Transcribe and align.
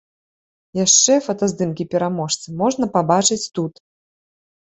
Яшчэ 0.85 1.13
фотаздымкі 1.25 1.83
пераможцы 1.93 2.47
можна 2.61 2.85
пабачыць 2.97 3.39
тут. 3.59 3.73